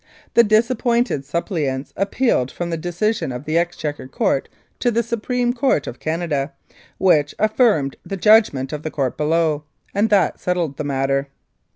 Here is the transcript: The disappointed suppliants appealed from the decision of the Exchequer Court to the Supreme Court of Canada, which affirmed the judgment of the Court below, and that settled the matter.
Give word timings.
The 0.33 0.43
disappointed 0.43 1.25
suppliants 1.25 1.93
appealed 1.95 2.49
from 2.51 2.71
the 2.71 2.75
decision 2.75 3.31
of 3.31 3.45
the 3.45 3.55
Exchequer 3.59 4.07
Court 4.07 4.49
to 4.79 4.89
the 4.89 5.03
Supreme 5.03 5.53
Court 5.53 5.85
of 5.85 5.99
Canada, 5.99 6.53
which 6.97 7.35
affirmed 7.37 7.97
the 8.03 8.17
judgment 8.17 8.73
of 8.73 8.81
the 8.81 8.89
Court 8.89 9.15
below, 9.15 9.63
and 9.93 10.09
that 10.09 10.39
settled 10.39 10.77
the 10.77 10.83
matter. 10.83 11.27